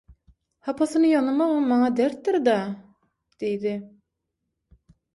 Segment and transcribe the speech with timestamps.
[0.69, 2.57] Hapasyny ýygnamagam maňa dertdir-dä"
[3.45, 3.79] diýdi.